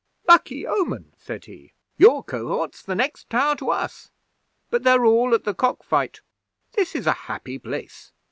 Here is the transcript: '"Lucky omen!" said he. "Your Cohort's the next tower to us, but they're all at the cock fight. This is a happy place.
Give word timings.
'"Lucky 0.27 0.65
omen!" 0.65 1.13
said 1.15 1.45
he. 1.45 1.73
"Your 1.95 2.23
Cohort's 2.23 2.81
the 2.81 2.95
next 2.95 3.29
tower 3.29 3.55
to 3.57 3.69
us, 3.69 4.09
but 4.71 4.81
they're 4.81 5.05
all 5.05 5.35
at 5.35 5.43
the 5.43 5.53
cock 5.53 5.83
fight. 5.83 6.21
This 6.71 6.95
is 6.95 7.05
a 7.05 7.13
happy 7.29 7.59
place. 7.59 8.11